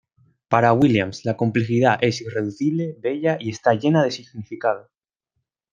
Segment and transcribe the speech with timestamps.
[0.47, 4.89] Para Williams, la complejidad es irreducible, bella y está llena de significado.